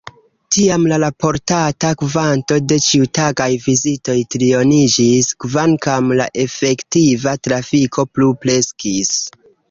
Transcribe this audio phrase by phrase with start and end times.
[0.55, 9.13] Tiam la raportata kvanto de ĉiutagaj vizitoj trioniĝis, kvankam la efektiva trafiko plu kreskis.